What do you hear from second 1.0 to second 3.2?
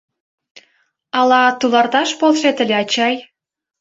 Ала туларташ полшет ыле, ачай?